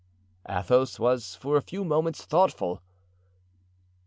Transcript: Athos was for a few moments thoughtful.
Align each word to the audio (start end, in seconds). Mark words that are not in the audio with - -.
Athos 0.49 0.97
was 0.97 1.35
for 1.35 1.57
a 1.57 1.61
few 1.61 1.85
moments 1.85 2.25
thoughtful. 2.25 2.81